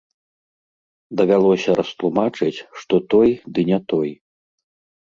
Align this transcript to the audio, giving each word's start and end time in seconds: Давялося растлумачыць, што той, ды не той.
Давялося 1.21 1.77
растлумачыць, 1.81 2.57
што 2.81 2.95
той, 3.17 3.29
ды 3.53 3.59
не 3.71 3.79
той. 3.93 4.09